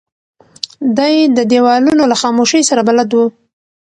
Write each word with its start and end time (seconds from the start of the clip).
دی 0.97 1.15
د 1.37 1.39
دیوالونو 1.51 2.03
له 2.11 2.15
خاموشۍ 2.21 2.61
سره 2.69 2.81
بلد 2.89 3.09
و. 3.13 3.17